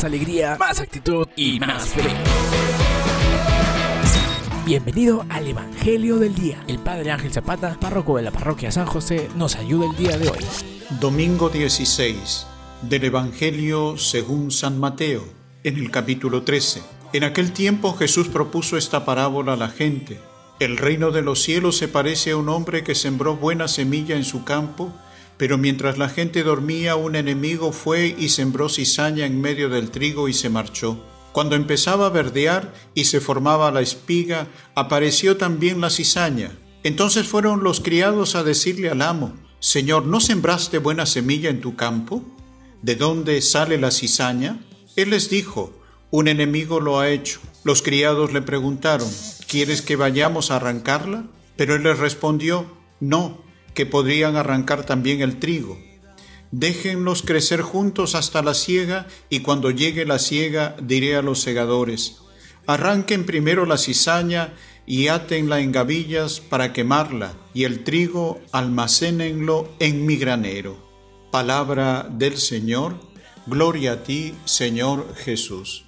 [0.00, 2.00] más alegría, más actitud y más fe.
[4.64, 6.64] Bienvenido al Evangelio del Día.
[6.68, 10.30] El Padre Ángel Zapata, párroco de la parroquia San José, nos ayuda el día de
[10.30, 10.38] hoy.
[11.00, 12.46] Domingo 16
[12.80, 15.22] del Evangelio según San Mateo,
[15.64, 16.80] en el capítulo 13.
[17.12, 20.18] En aquel tiempo Jesús propuso esta parábola a la gente.
[20.60, 24.24] El reino de los cielos se parece a un hombre que sembró buena semilla en
[24.24, 24.94] su campo,
[25.40, 30.28] pero mientras la gente dormía un enemigo fue y sembró cizaña en medio del trigo
[30.28, 31.02] y se marchó.
[31.32, 36.52] Cuando empezaba a verdear y se formaba la espiga, apareció también la cizaña.
[36.82, 41.74] Entonces fueron los criados a decirle al amo, Señor, ¿no sembraste buena semilla en tu
[41.74, 42.22] campo?
[42.82, 44.60] ¿De dónde sale la cizaña?
[44.94, 45.72] Él les dijo,
[46.10, 47.40] un enemigo lo ha hecho.
[47.64, 49.08] Los criados le preguntaron,
[49.48, 51.24] ¿quieres que vayamos a arrancarla?
[51.56, 52.66] Pero él les respondió,
[53.00, 55.78] no, que podrían arrancar también el trigo.
[56.50, 62.18] Déjenlos crecer juntos hasta la siega, y cuando llegue la siega diré a los segadores,
[62.66, 64.52] arranquen primero la cizaña
[64.86, 70.90] y átenla en gavillas para quemarla, y el trigo almacénenlo en mi granero.
[71.30, 72.96] Palabra del Señor,
[73.46, 75.84] gloria a ti, Señor Jesús.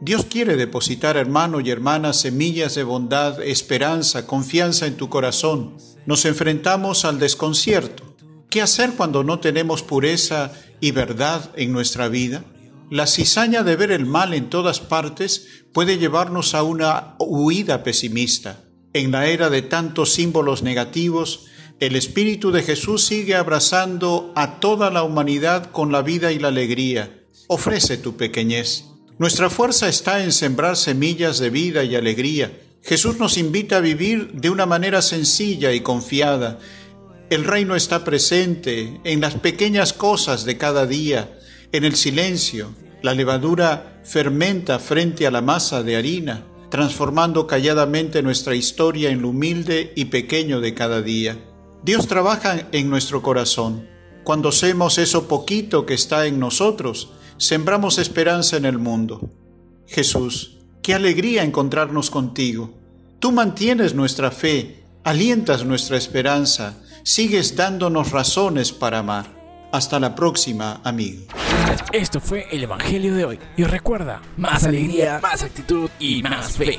[0.00, 5.76] Dios quiere depositar, hermano y hermana, semillas de bondad, esperanza, confianza en tu corazón.
[6.06, 8.08] Nos enfrentamos al desconcierto
[8.50, 12.44] ¿Qué hacer cuando no tenemos pureza y verdad en nuestra vida?
[12.90, 18.64] La cizaña de ver el mal en todas partes puede llevarnos a una huida pesimista.
[18.94, 21.44] En la era de tantos símbolos negativos,
[21.78, 26.48] el Espíritu de Jesús sigue abrazando a toda la humanidad con la vida y la
[26.48, 27.26] alegría.
[27.48, 28.87] Ofrece tu pequeñez.
[29.18, 32.52] Nuestra fuerza está en sembrar semillas de vida y alegría.
[32.82, 36.58] Jesús nos invita a vivir de una manera sencilla y confiada,
[37.30, 41.38] el reino está presente en las pequeñas cosas de cada día,
[41.72, 42.74] en el silencio.
[43.02, 49.28] La levadura fermenta frente a la masa de harina, transformando calladamente nuestra historia en lo
[49.28, 51.36] humilde y pequeño de cada día.
[51.82, 53.86] Dios trabaja en nuestro corazón.
[54.24, 59.30] Cuando hacemos eso poquito que está en nosotros, sembramos esperanza en el mundo.
[59.86, 62.74] Jesús, qué alegría encontrarnos contigo.
[63.20, 69.38] Tú mantienes nuestra fe, alientas nuestra esperanza, sigues dándonos razones para amar.
[69.72, 71.24] Hasta la próxima, amigo.
[71.92, 73.38] Esto fue el Evangelio de hoy.
[73.56, 76.78] Y recuerda, más alegría, más actitud y más fe.